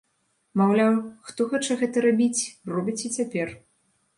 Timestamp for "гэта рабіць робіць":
1.81-2.99